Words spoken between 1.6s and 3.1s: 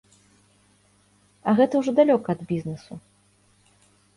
гэта ўжо далёка ад бізнэсу.